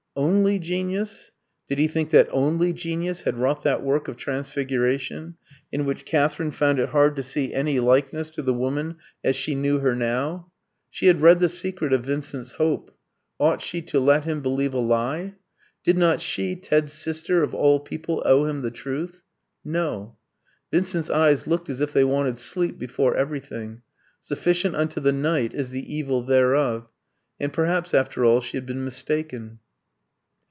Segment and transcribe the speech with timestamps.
[0.13, 1.31] Only genius?
[1.69, 5.37] Did he think that only genius had wrought that work of transfiguration,
[5.71, 9.55] in which Katherine found it hard to see any likeness to the woman as she
[9.55, 10.51] knew her now?
[10.89, 12.91] She had read the secret of Vincent's hope.
[13.39, 15.35] Ought she to let him believe a lie?
[15.85, 19.23] Did not she, Ted's sister, of all people owe him the truth?
[19.63, 20.17] No.
[20.73, 23.81] Vincent's eyes looked as if they wanted sleep before everything.
[24.19, 26.89] Sufficient unto the night is the evil thereof.
[27.39, 29.59] And perhaps, after all, she had been mistaken.